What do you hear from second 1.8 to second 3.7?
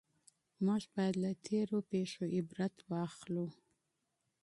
پېښو عبرت واخلو.